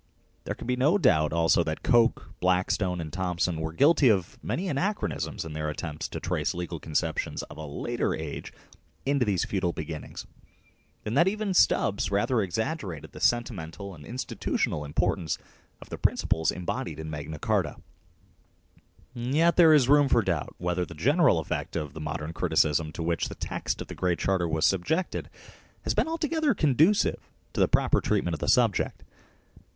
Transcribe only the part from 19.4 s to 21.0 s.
there is room for doubt whether the